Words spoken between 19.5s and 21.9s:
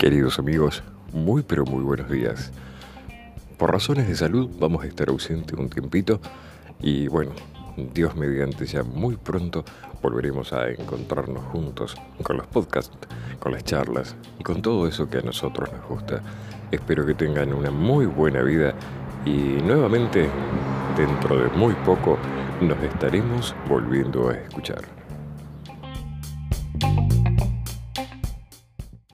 nuevamente dentro de muy